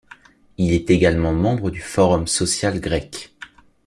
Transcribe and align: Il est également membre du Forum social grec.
Il 0.57 0.73
est 0.73 0.89
également 0.89 1.31
membre 1.31 1.69
du 1.69 1.79
Forum 1.79 2.25
social 2.25 2.79
grec. 2.79 3.35